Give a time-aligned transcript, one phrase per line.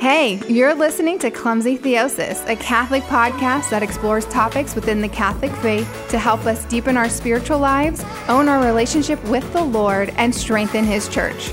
[0.00, 5.52] Hey, you're listening to Clumsy Theosis, a Catholic podcast that explores topics within the Catholic
[5.56, 10.34] faith to help us deepen our spiritual lives, own our relationship with the Lord, and
[10.34, 11.50] strengthen His church.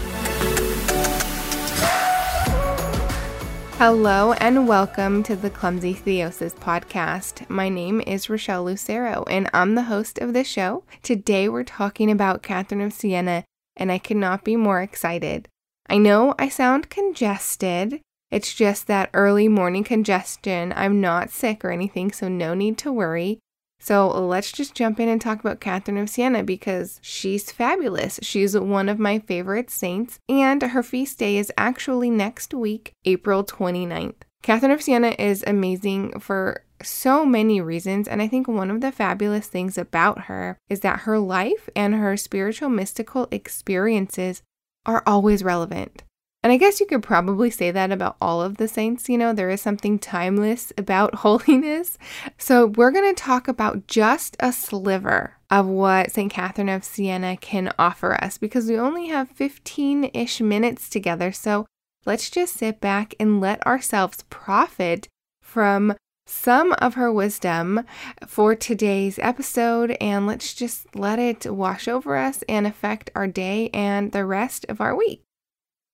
[3.77, 7.49] Hello and welcome to the Clumsy Theosis podcast.
[7.49, 10.83] My name is Rochelle Lucero and I'm the host of this show.
[11.01, 13.45] Today we're talking about Catherine of Siena
[13.77, 15.47] and I could not be more excited.
[15.87, 18.01] I know I sound congested,
[18.31, 20.73] it's just that early morning congestion.
[20.75, 23.39] I'm not sick or anything, so no need to worry.
[23.81, 28.19] So let's just jump in and talk about Catherine of Siena because she's fabulous.
[28.21, 33.43] She's one of my favorite saints, and her feast day is actually next week, April
[33.43, 34.15] 29th.
[34.43, 38.91] Catherine of Siena is amazing for so many reasons, and I think one of the
[38.91, 44.41] fabulous things about her is that her life and her spiritual mystical experiences
[44.85, 46.03] are always relevant.
[46.41, 49.09] And I guess you could probably say that about all of the saints.
[49.09, 51.97] You know, there is something timeless about holiness.
[52.37, 56.31] So, we're going to talk about just a sliver of what St.
[56.31, 61.33] Catherine of Siena can offer us because we only have 15 ish minutes together.
[61.33, 61.65] So,
[62.05, 65.09] let's just sit back and let ourselves profit
[65.41, 65.93] from
[66.25, 67.83] some of her wisdom
[68.25, 73.69] for today's episode and let's just let it wash over us and affect our day
[73.73, 75.23] and the rest of our week.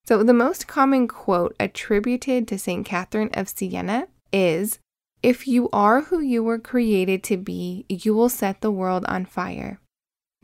[0.08, 2.86] So, the most common quote attributed to St.
[2.86, 4.80] Catherine of Siena is
[5.24, 9.26] If you are who you were created to be, you will set the world on
[9.26, 9.80] fire.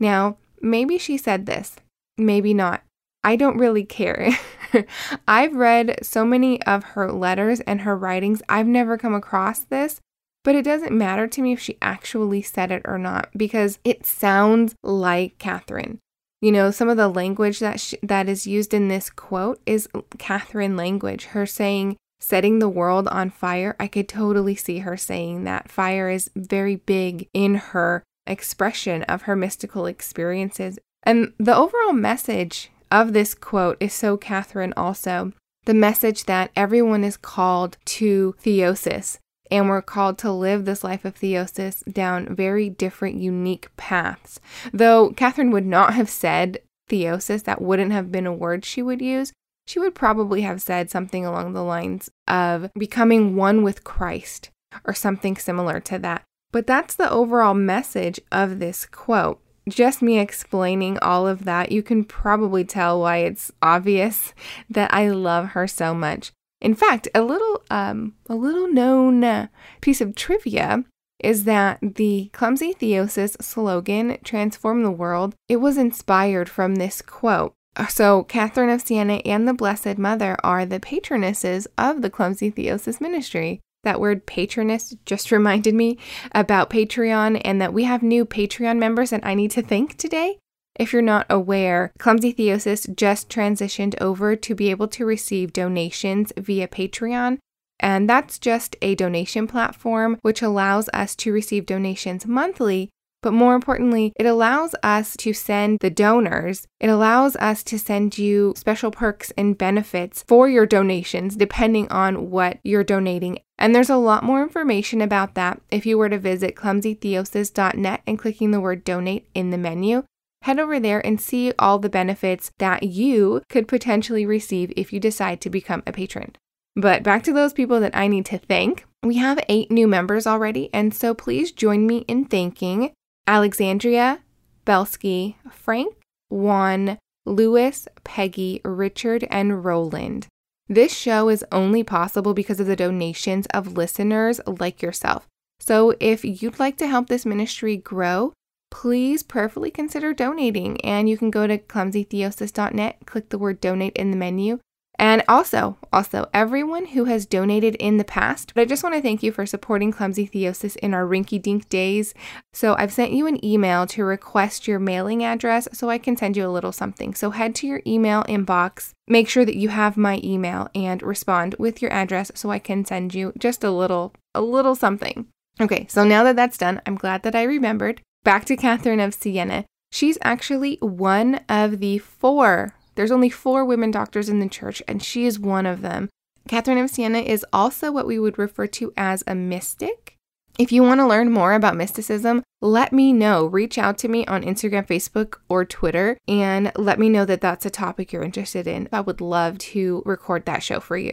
[0.00, 1.76] Now, maybe she said this,
[2.18, 2.82] maybe not.
[3.22, 4.36] I don't really care.
[5.28, 10.00] I've read so many of her letters and her writings, I've never come across this,
[10.42, 14.04] but it doesn't matter to me if she actually said it or not because it
[14.04, 16.00] sounds like Catherine.
[16.42, 20.76] You know, some of the language that that is used in this quote is Catherine
[20.76, 21.26] language.
[21.26, 23.76] Her saying setting the world on fire.
[23.80, 25.70] I could totally see her saying that.
[25.70, 30.78] Fire is very big in her expression of her mystical experiences.
[31.04, 35.32] And the overall message of this quote is so Catherine also.
[35.64, 39.18] The message that everyone is called to theosis,
[39.52, 44.40] and we're called to live this life of theosis down very different, unique paths.
[44.72, 49.02] Though Catherine would not have said theosis, that wouldn't have been a word she would
[49.02, 49.30] use.
[49.66, 54.50] She would probably have said something along the lines of becoming one with Christ
[54.86, 56.22] or something similar to that.
[56.50, 59.38] But that's the overall message of this quote.
[59.68, 64.32] Just me explaining all of that, you can probably tell why it's obvious
[64.70, 66.32] that I love her so much.
[66.62, 69.48] In fact, a little um, a little known
[69.80, 70.84] piece of trivia
[71.18, 77.54] is that the Clumsy Theosis slogan, Transform the World, it was inspired from this quote.
[77.88, 83.00] So, Catherine of Siena and the Blessed Mother are the patronesses of the Clumsy Theosis
[83.00, 83.60] ministry.
[83.82, 85.98] That word patroness just reminded me
[86.32, 90.38] about Patreon and that we have new Patreon members and I need to thank today.
[90.74, 96.32] If you're not aware, Clumsy Theosis just transitioned over to be able to receive donations
[96.36, 97.38] via Patreon.
[97.78, 102.90] And that's just a donation platform which allows us to receive donations monthly.
[103.22, 108.18] But more importantly, it allows us to send the donors, it allows us to send
[108.18, 113.38] you special perks and benefits for your donations depending on what you're donating.
[113.58, 118.18] And there's a lot more information about that if you were to visit clumsytheosis.net and
[118.18, 120.02] clicking the word donate in the menu
[120.42, 125.00] head over there and see all the benefits that you could potentially receive if you
[125.00, 126.36] decide to become a patron.
[126.74, 128.86] But back to those people that I need to thank.
[129.02, 132.92] We have eight new members already, and so please join me in thanking
[133.26, 134.20] Alexandria,
[134.64, 135.94] Belsky, Frank,
[136.28, 140.26] Juan, Lewis, Peggy, Richard, and Roland.
[140.68, 145.26] This show is only possible because of the donations of listeners like yourself.
[145.60, 148.32] So if you'd like to help this ministry grow,
[148.72, 150.80] please prayerfully consider donating.
[150.80, 154.58] And you can go to clumsytheosis.net, click the word donate in the menu.
[154.98, 159.02] And also, also everyone who has donated in the past, but I just want to
[159.02, 162.14] thank you for supporting Clumsy Theosis in our rinky dink days.
[162.52, 166.36] So I've sent you an email to request your mailing address so I can send
[166.36, 167.14] you a little something.
[167.14, 171.56] So head to your email inbox, make sure that you have my email and respond
[171.58, 175.26] with your address so I can send you just a little a little something.
[175.60, 178.00] Okay, so now that that's done, I'm glad that I remembered.
[178.24, 179.64] Back to Catherine of Siena.
[179.90, 182.76] She's actually one of the four.
[182.94, 186.08] There's only four women doctors in the church, and she is one of them.
[186.46, 190.16] Catherine of Siena is also what we would refer to as a mystic.
[190.56, 193.46] If you want to learn more about mysticism, let me know.
[193.46, 197.66] Reach out to me on Instagram, Facebook, or Twitter and let me know that that's
[197.66, 198.88] a topic you're interested in.
[198.92, 201.12] I would love to record that show for you.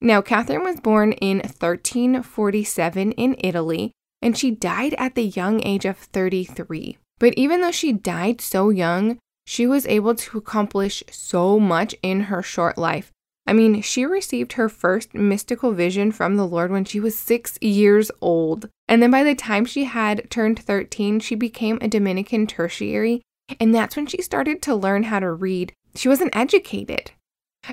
[0.00, 3.92] Now, Catherine was born in 1347 in Italy,
[4.24, 6.96] and she died at the young age of 33.
[7.20, 12.22] But even though she died so young, she was able to accomplish so much in
[12.22, 13.12] her short life.
[13.46, 17.58] I mean, she received her first mystical vision from the Lord when she was six
[17.60, 18.70] years old.
[18.88, 23.20] And then by the time she had turned 13, she became a Dominican tertiary.
[23.60, 25.74] And that's when she started to learn how to read.
[25.94, 27.10] She wasn't educated.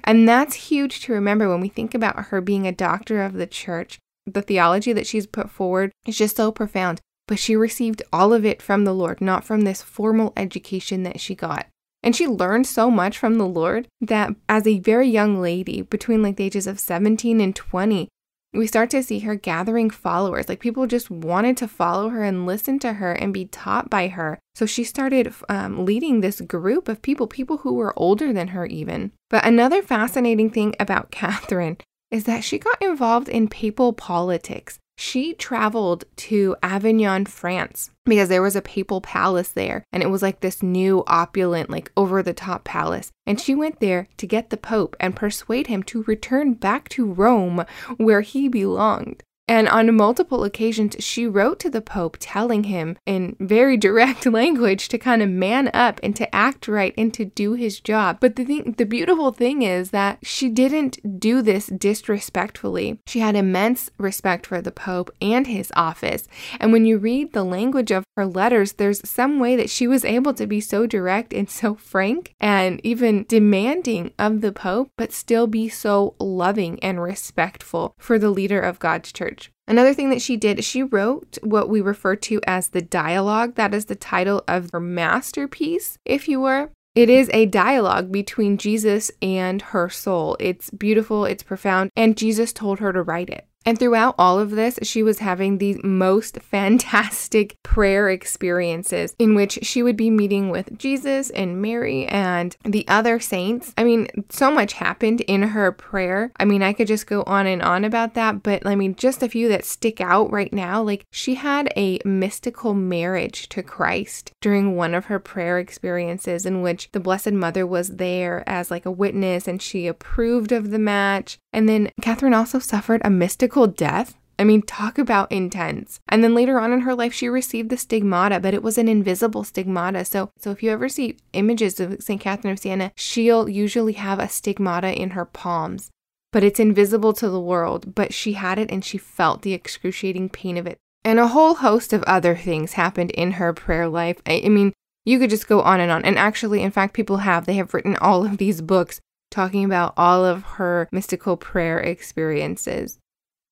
[0.04, 3.48] And that's huge to remember when we think about her being a doctor of the
[3.48, 4.00] church.
[4.26, 7.02] The theology that she's put forward is just so profound.
[7.28, 11.20] But she received all of it from the Lord, not from this formal education that
[11.20, 11.68] she got.
[12.04, 16.24] And she learned so much from the Lord that as a very young lady, between
[16.24, 18.10] like the ages of 17 and 20,
[18.54, 20.50] we start to see her gathering followers.
[20.50, 24.10] Like people just wanted to follow her and listen to her and be taught by
[24.10, 24.40] her.
[24.56, 28.66] So she started um, leading this group of people, people who were older than her,
[28.66, 29.12] even.
[29.30, 31.78] But another fascinating thing about Catherine
[32.12, 38.44] is that she got involved in papal politics she traveled to Avignon, France, because there
[38.44, 39.84] was a papal palace there.
[39.92, 43.10] And it was like this new, opulent, like over the top palace.
[43.26, 47.12] And she went there to get the Pope and persuade him to return back to
[47.12, 47.66] Rome,
[47.98, 49.24] where he belonged.
[49.52, 54.88] And on multiple occasions, she wrote to the Pope telling him in very direct language
[54.88, 58.20] to kind of man up and to act right and to do his job.
[58.22, 63.02] But the thing, the beautiful thing is that she didn't do this disrespectfully.
[63.06, 66.30] She had immense respect for the Pope and his office.
[66.62, 70.06] And when you read the language of her letters, there's some way that she was
[70.06, 75.12] able to be so direct and so frank and even demanding of the Pope, but
[75.12, 79.41] still be so loving and respectful for the leader of God's church.
[79.68, 83.56] Another thing that she did, she wrote what we refer to as the dialogue.
[83.56, 86.72] That is the title of her masterpiece, if you were.
[86.94, 90.36] It is a dialogue between Jesus and her soul.
[90.40, 93.48] It's beautiful, it's profound, and Jesus told her to write it.
[93.66, 99.60] And throughout all of this, she was having the most fantastic prayer experiences in which
[99.62, 103.74] she would be meeting with Jesus and Mary and the other saints.
[103.78, 106.32] I mean, so much happened in her prayer.
[106.40, 109.24] I mean, I could just go on and on about that, but I mean, just
[109.24, 110.82] a few that stick out right now.
[110.82, 116.62] Like, she had a mystical marriage to Christ during one of her prayer experiences in
[116.62, 120.80] which the Blessed Mother was there as like a witness and she approved of the
[120.80, 121.38] match.
[121.54, 124.16] And then Catherine also suffered a mystical death.
[124.40, 126.00] I mean, talk about intense.
[126.10, 128.88] And then later on in her life, she received the stigmata, but it was an
[128.88, 130.04] invisible stigmata.
[130.04, 132.20] So, so if you ever see images of St.
[132.20, 135.92] Catherine of Siena, she'll usually have a stigmata in her palms,
[136.32, 137.94] but it's invisible to the world.
[137.94, 140.80] But she had it and she felt the excruciating pain of it.
[141.04, 144.22] And a whole host of other things happened in her prayer life.
[144.26, 144.74] I, I mean,
[145.06, 146.04] you could just go on and on.
[146.04, 147.46] And actually, in fact, people have.
[147.46, 153.00] They have written all of these books talking about all of her mystical prayer experiences.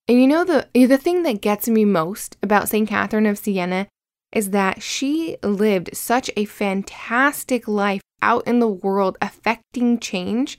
[0.09, 2.89] And you know the the thing that gets me most about St.
[2.89, 3.87] Catherine of Siena
[4.33, 10.57] is that she lived such a fantastic life out in the world affecting change,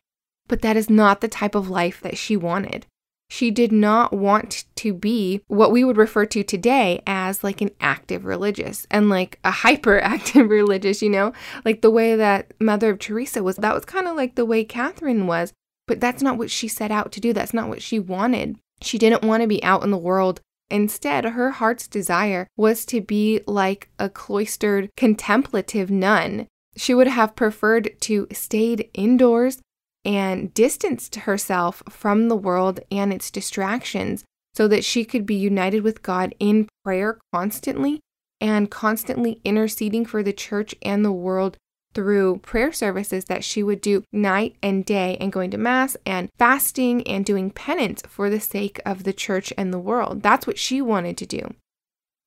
[0.49, 2.87] but that is not the type of life that she wanted
[3.31, 7.71] she did not want to be what we would refer to today as like an
[7.81, 11.33] active religious and like a hyperactive religious, you know,
[11.65, 13.55] like the way that Mother of Teresa was.
[13.55, 15.53] That was kind of like the way Catherine was,
[15.87, 17.33] but that's not what she set out to do.
[17.33, 18.59] That's not what she wanted.
[18.83, 20.41] She didn't want to be out in the world.
[20.71, 26.47] Instead, her heart's desire was to be like a cloistered contemplative nun.
[26.77, 29.61] She would have preferred to stayed indoors
[30.05, 35.83] and distanced herself from the world and its distractions so that she could be united
[35.83, 38.01] with God in prayer constantly
[38.41, 41.57] and constantly interceding for the church and the world
[41.95, 46.29] through prayer services that she would do night and day and going to mass and
[46.39, 50.23] fasting and doing penance for the sake of the church and the world.
[50.23, 51.55] That's what she wanted to do.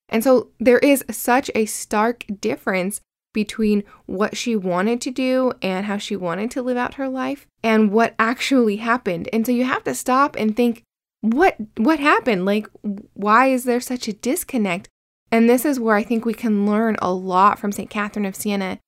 [0.08, 3.00] And so there is such a stark difference
[3.32, 7.46] between what she wanted to do and how she wanted to live out her life
[7.62, 9.28] and what actually happened.
[9.32, 10.84] And so you have to stop and think
[11.20, 12.44] what what happened?
[12.44, 12.68] Like
[13.14, 14.88] why is there such a disconnect?
[15.32, 17.90] And this is where I think we can learn a lot from St.
[17.90, 18.78] Catherine of Siena.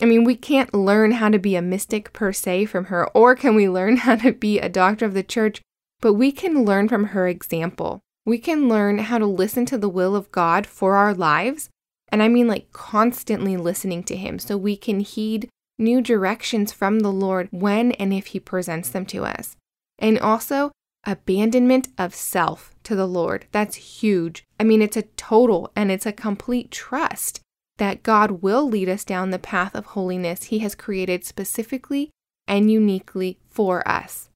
[0.00, 3.34] I mean, we can't learn how to be a mystic per se from her, or
[3.34, 5.60] can we learn how to be a doctor of the church?
[6.00, 8.00] But we can learn from her example.
[8.24, 11.68] We can learn how to listen to the will of God for our lives
[12.10, 17.00] and I mean like constantly listening to Him so we can heed new directions from
[17.00, 19.56] the Lord when and if He presents them to us.
[19.98, 20.72] And also,
[21.06, 23.46] abandonment of self to the Lord.
[23.52, 24.44] That's huge.
[24.58, 27.40] I mean, it's a total and it's a complete trust
[27.80, 32.10] that God will lead us down the path of holiness He has created specifically
[32.46, 34.28] and uniquely for us.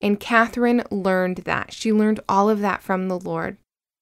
[0.00, 1.72] And Catherine learned that.
[1.72, 3.56] She learned all of that from the Lord.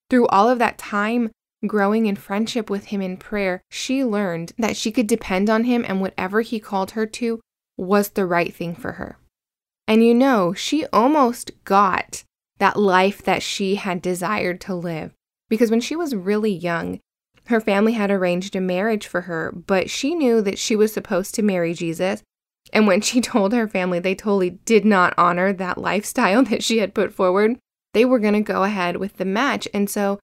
[0.08, 1.30] Through all of that time
[1.66, 5.84] growing in friendship with Him in prayer, she learned that she could depend on Him
[5.86, 7.38] and whatever He called her to
[7.76, 9.18] was the right thing for her.
[9.86, 12.24] And you know, she almost got
[12.56, 15.12] that life that she had desired to live.
[15.50, 17.00] Because when she was really young,
[17.46, 21.34] her family had arranged a marriage for her, but she knew that she was supposed
[21.34, 22.22] to marry Jesus.
[22.72, 26.78] And when she told her family they totally did not honor that lifestyle that she
[26.78, 27.58] had put forward,
[27.92, 29.66] they were going to go ahead with the match.
[29.74, 30.20] And so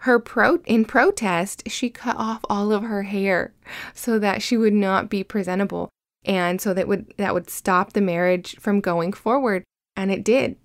[0.00, 3.52] her pro in protest, she cut off all of her hair
[3.94, 5.90] so that she would not be presentable
[6.24, 9.64] and so that would that would stop the marriage from going forward
[9.96, 10.56] and it did.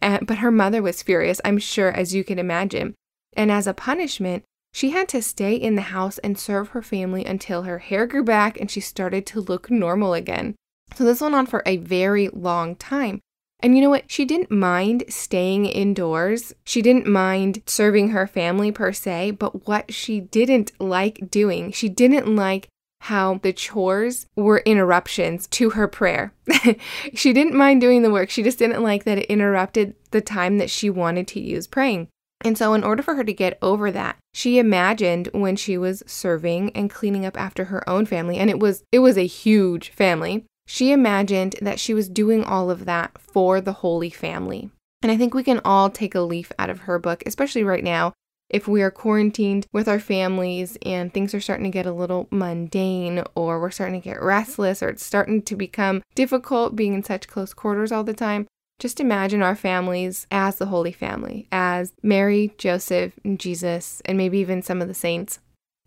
[0.00, 2.94] And, but her mother was furious, I'm sure as you can imagine.
[3.36, 4.44] And as a punishment,
[4.76, 8.22] she had to stay in the house and serve her family until her hair grew
[8.22, 10.54] back and she started to look normal again.
[10.94, 13.20] So this went on for a very long time.
[13.60, 14.10] And you know what?
[14.10, 16.52] She didn't mind staying indoors.
[16.66, 21.88] She didn't mind serving her family per se, but what she didn't like doing, she
[21.88, 22.68] didn't like
[23.00, 26.34] how the chores were interruptions to her prayer.
[27.14, 30.58] she didn't mind doing the work, she just didn't like that it interrupted the time
[30.58, 32.08] that she wanted to use praying.
[32.42, 36.02] And so, in order for her to get over that, she imagined when she was
[36.06, 39.90] serving and cleaning up after her own family, and it was it was a huge
[39.90, 40.44] family.
[40.66, 44.70] She imagined that she was doing all of that for the Holy Family.
[45.02, 47.84] And I think we can all take a leaf out of her book, especially right
[47.84, 48.12] now,
[48.48, 52.28] if we are quarantined with our families and things are starting to get a little
[52.30, 57.02] mundane or we're starting to get restless or it's starting to become difficult being in
[57.02, 58.46] such close quarters all the time,
[58.78, 64.38] just imagine our families as the Holy Family, as Mary, Joseph, and Jesus, and maybe
[64.38, 65.38] even some of the saints.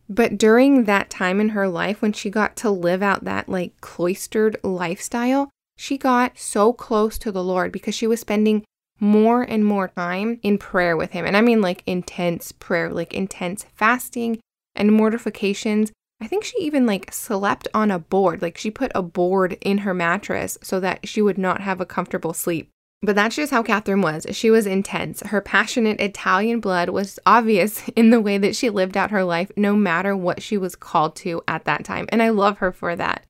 [0.09, 3.79] But during that time in her life, when she got to live out that like
[3.79, 8.65] cloistered lifestyle, she got so close to the Lord because she was spending
[8.99, 11.25] more and more time in prayer with Him.
[11.25, 14.39] And I mean like intense prayer, like intense fasting
[14.75, 15.91] and mortifications.
[16.19, 19.79] I think she even like slept on a board, like she put a board in
[19.79, 22.71] her mattress so that she would not have a comfortable sleep.
[23.01, 24.25] But that's just how Catherine was.
[24.31, 25.21] She was intense.
[25.21, 29.51] Her passionate Italian blood was obvious in the way that she lived out her life,
[29.55, 32.07] no matter what she was called to at that time.
[32.09, 33.25] And I love her for that.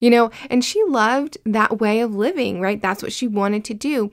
[0.00, 2.80] You know, and she loved that way of living, right?
[2.80, 4.10] That's what she wanted to do.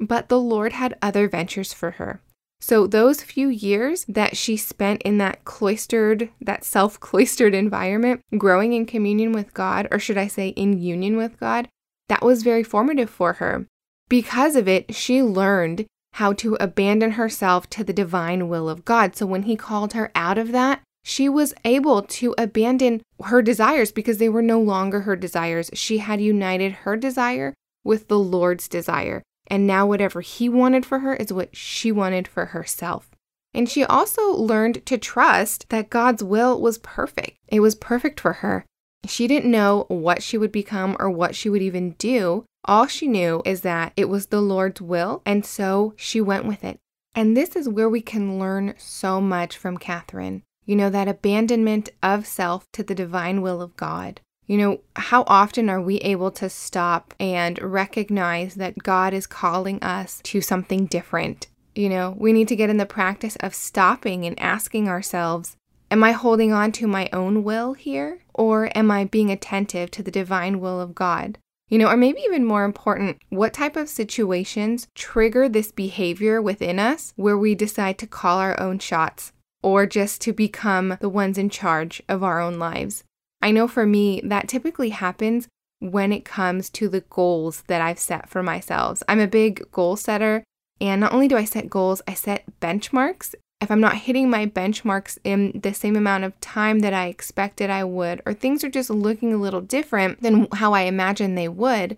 [0.00, 2.20] But the Lord had other ventures for her.
[2.60, 8.72] So, those few years that she spent in that cloistered, that self cloistered environment, growing
[8.72, 11.68] in communion with God, or should I say in union with God,
[12.08, 13.66] that was very formative for her.
[14.08, 19.14] Because of it, she learned how to abandon herself to the divine will of God.
[19.16, 23.92] So when he called her out of that, she was able to abandon her desires
[23.92, 25.70] because they were no longer her desires.
[25.74, 29.22] She had united her desire with the Lord's desire.
[29.46, 33.10] And now, whatever he wanted for her is what she wanted for herself.
[33.54, 37.38] And she also learned to trust that God's will was perfect.
[37.48, 38.66] It was perfect for her.
[39.06, 43.06] She didn't know what she would become or what she would even do, all she
[43.06, 46.78] knew is that it was the Lord's will, and so she went with it.
[47.14, 50.42] And this is where we can learn so much from Catherine.
[50.66, 54.20] You know, that abandonment of self to the divine will of God.
[54.46, 59.82] You know, how often are we able to stop and recognize that God is calling
[59.82, 61.48] us to something different?
[61.74, 65.56] You know, we need to get in the practice of stopping and asking ourselves,
[65.90, 68.20] Am I holding on to my own will here?
[68.34, 71.38] Or am I being attentive to the divine will of God?
[71.68, 76.78] You know, or maybe even more important, what type of situations trigger this behavior within
[76.78, 79.32] us where we decide to call our own shots
[79.62, 83.04] or just to become the ones in charge of our own lives?
[83.42, 85.46] I know for me, that typically happens
[85.80, 89.02] when it comes to the goals that I've set for myself.
[89.06, 90.42] I'm a big goal setter,
[90.80, 94.46] and not only do I set goals, I set benchmarks if I'm not hitting my
[94.46, 98.70] benchmarks in the same amount of time that I expected I would, or things are
[98.70, 101.96] just looking a little different than how I imagined they would,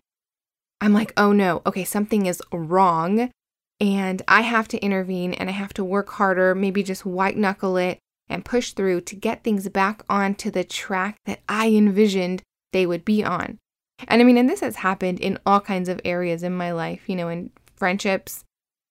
[0.81, 3.31] I'm like, oh no, okay, something is wrong.
[3.79, 7.77] And I have to intervene and I have to work harder, maybe just white knuckle
[7.77, 7.99] it
[8.29, 13.05] and push through to get things back onto the track that I envisioned they would
[13.05, 13.59] be on.
[14.09, 17.09] And I mean, and this has happened in all kinds of areas in my life,
[17.09, 18.45] you know, in friendships,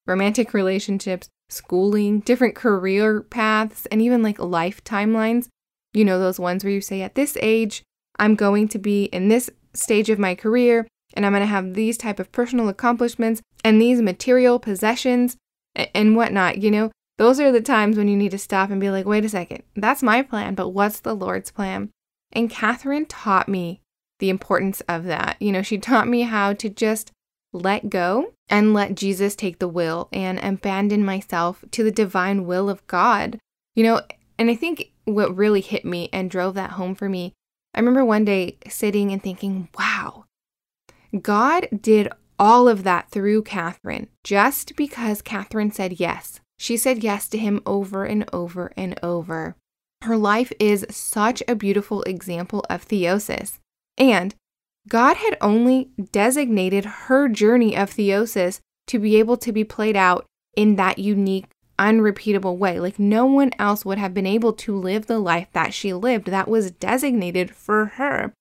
[0.06, 5.48] romantic relationships, schooling, different career paths, and even like life timelines.
[5.94, 7.84] You know, those ones where you say, at this age,
[8.18, 11.74] I'm going to be in this stage of my career and I'm going to have
[11.74, 15.38] these type of personal accomplishments and these material possessions
[15.76, 16.60] and whatnot.
[16.60, 19.26] You know, those are the times when you need to stop and be like, wait
[19.26, 21.90] a second, that's my plan, but what's the Lord's plan?
[22.32, 23.82] And Catherine taught me
[24.20, 25.38] the importance of that.
[25.40, 27.12] You know, she taught me how to just
[27.52, 32.70] let go and let Jesus take the will and abandon myself to the divine will
[32.70, 33.40] of God.
[33.76, 34.02] You know,
[34.38, 37.34] and I think what really hit me and drove that home for me,
[37.74, 40.26] I remember one day sitting and thinking, wow,
[41.22, 46.40] God did all of that through Catherine just because Catherine said yes.
[46.58, 49.56] She said yes to him over and over and over.
[50.04, 53.60] Her life is such a beautiful example of theosis.
[53.98, 54.36] And
[54.90, 60.26] God had only designated her journey of theosis to be able to be played out
[60.58, 61.46] in that unique,
[61.78, 62.80] unrepeatable way.
[62.80, 66.26] Like no one else would have been able to live the life that she lived
[66.28, 68.34] that was designated for her.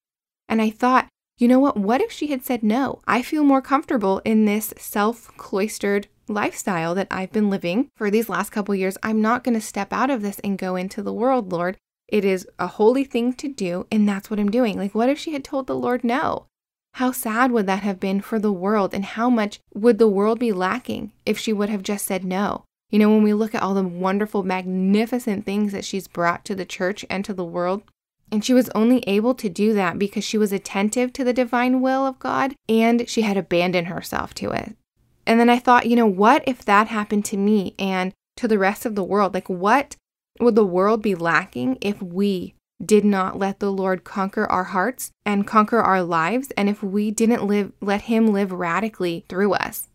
[0.49, 1.77] And I thought, you know what?
[1.77, 3.01] What if she had said no?
[3.07, 8.29] I feel more comfortable in this self cloistered lifestyle that I've been living for these
[8.29, 8.99] last couple years.
[9.03, 11.77] I'm not going to step out of this and go into the world, Lord.
[12.09, 14.79] It is a holy thing to do, and that's what I'm doing.
[14.79, 16.47] Like, what if she had told the Lord no?
[16.95, 20.39] How sad would that have been for the world, and how much would the world
[20.39, 22.65] be lacking if she would have just said no?
[22.91, 26.55] You know, when we look at all the wonderful, magnificent things that she's brought to
[26.55, 27.83] the church and to the world,
[28.31, 31.81] and she was only able to do that because she was attentive to the divine
[31.81, 34.77] will of God and she had abandoned herself to it.
[35.27, 38.59] And then I thought, you know, what if that happened to me and to the
[38.59, 39.35] rest of the world?
[39.35, 39.97] Like, what
[40.41, 42.55] would the world be lacking if we
[42.85, 47.11] did not let the Lord conquer our hearts and conquer our lives and if we
[47.11, 49.89] didn't live let him live radically through us?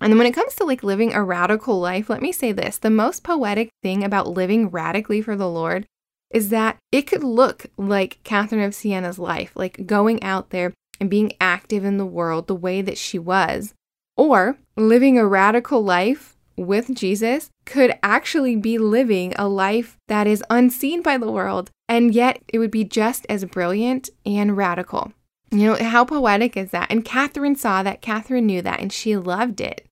[0.00, 2.78] And then when it comes to like living a radical life, let me say this,
[2.78, 5.86] the most poetic thing about living radically for the Lord
[6.30, 11.08] is that it could look like Catherine of Siena's life, like going out there and
[11.08, 13.72] being active in the world the way that she was,
[14.16, 20.44] or living a radical life with Jesus could actually be living a life that is
[20.50, 25.12] unseen by the world, and yet it would be just as brilliant and radical.
[25.50, 26.90] You know, how poetic is that?
[26.90, 29.86] And Catherine saw that, Catherine knew that, and she loved it.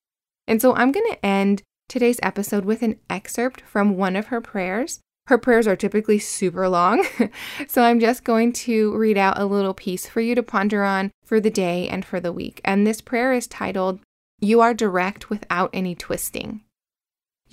[0.48, 4.40] And so I'm going to end today's episode with an excerpt from one of her
[4.40, 5.00] prayers.
[5.28, 7.06] Her prayers are typically super long,
[7.68, 11.12] so I'm just going to read out a little piece for you to ponder on
[11.24, 12.60] for the day and for the week.
[12.64, 14.00] And this prayer is titled,
[14.40, 16.62] You Are Direct Without Any Twisting.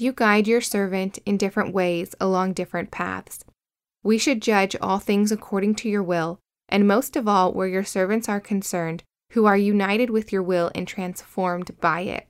[0.01, 3.43] You guide your servant in different ways along different paths.
[4.01, 7.83] We should judge all things according to your will, and most of all where your
[7.83, 12.29] servants are concerned, who are united with your will and transformed by it.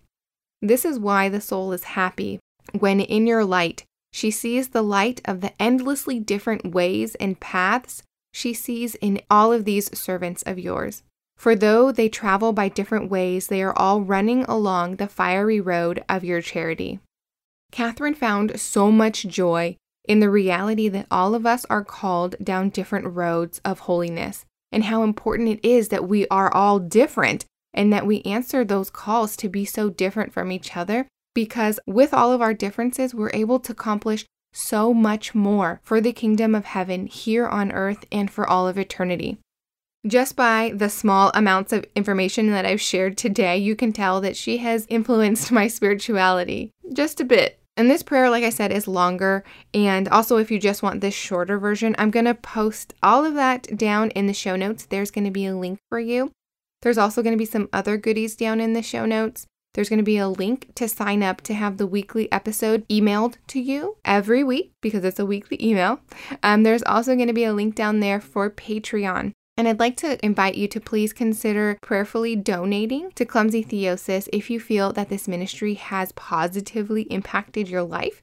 [0.63, 2.39] This is why the soul is happy
[2.79, 8.01] when in your light she sees the light of the endlessly different ways and paths
[8.33, 11.03] she sees in all of these servants of yours.
[11.37, 16.03] For though they travel by different ways, they are all running along the fiery road
[16.09, 16.99] of your charity.
[17.71, 22.69] Catherine found so much joy in the reality that all of us are called down
[22.69, 27.93] different roads of holiness, and how important it is that we are all different and
[27.93, 31.07] that we answer those calls to be so different from each other.
[31.35, 36.11] Because with all of our differences, we're able to accomplish so much more for the
[36.11, 39.37] kingdom of heaven here on earth and for all of eternity.
[40.07, 44.37] Just by the small amounts of information that I've shared today, you can tell that
[44.37, 47.59] she has influenced my spirituality just a bit.
[47.75, 49.43] And this prayer, like I said, is longer.
[49.73, 53.35] And also, if you just want this shorter version, I'm going to post all of
[53.35, 54.85] that down in the show notes.
[54.85, 56.31] There's going to be a link for you.
[56.81, 59.47] There's also going to be some other goodies down in the show notes.
[59.73, 63.35] There's going to be a link to sign up to have the weekly episode emailed
[63.47, 65.99] to you every week because it's a weekly email.
[66.41, 69.33] Um, there's also going to be a link down there for Patreon.
[69.59, 74.49] And I'd like to invite you to please consider prayerfully donating to Clumsy Theosis if
[74.49, 78.21] you feel that this ministry has positively impacted your life.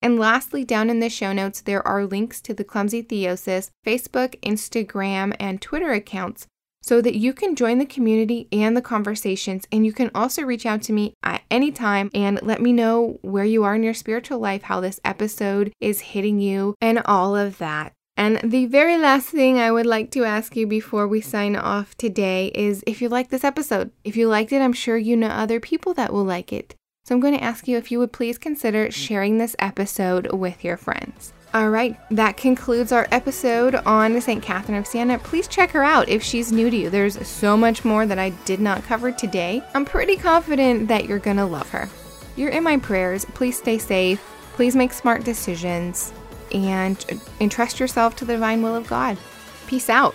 [0.00, 4.40] And lastly, down in the show notes, there are links to the Clumsy Theosis Facebook,
[4.40, 6.46] Instagram, and Twitter accounts
[6.80, 9.66] so that you can join the community and the conversations.
[9.70, 13.18] And you can also reach out to me at any time and let me know
[13.20, 17.36] where you are in your spiritual life, how this episode is hitting you, and all
[17.36, 17.92] of that.
[18.18, 21.96] And the very last thing I would like to ask you before we sign off
[21.96, 23.92] today is if you like this episode.
[24.02, 26.74] If you liked it, I'm sure you know other people that will like it.
[27.04, 30.64] So I'm going to ask you if you would please consider sharing this episode with
[30.64, 31.32] your friends.
[31.54, 34.42] All right, that concludes our episode on St.
[34.42, 35.20] Catherine of Siena.
[35.20, 36.90] Please check her out if she's new to you.
[36.90, 39.62] There's so much more that I did not cover today.
[39.74, 41.88] I'm pretty confident that you're going to love her.
[42.34, 43.24] You're in my prayers.
[43.26, 44.20] Please stay safe.
[44.54, 46.12] Please make smart decisions
[46.54, 47.04] and
[47.40, 49.18] entrust yourself to the divine will of God.
[49.66, 50.14] Peace out.